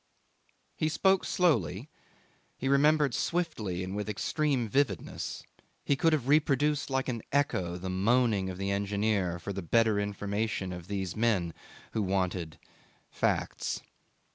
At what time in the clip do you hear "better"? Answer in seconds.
9.61-9.99